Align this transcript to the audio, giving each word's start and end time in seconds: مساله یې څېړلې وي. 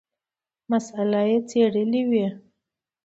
مساله 0.71 1.21
یې 1.29 1.37
څېړلې 1.49 2.01
وي. 2.09 2.27